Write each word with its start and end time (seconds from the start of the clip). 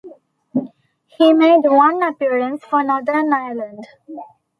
He 1.05 1.31
made 1.31 1.61
one 1.69 2.01
appearance 2.01 2.65
for 2.65 2.81
Northern 2.83 3.31
Ireland. 3.31 3.85